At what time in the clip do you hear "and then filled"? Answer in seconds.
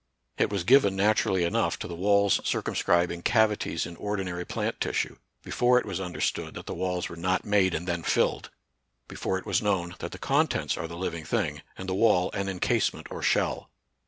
7.75-8.49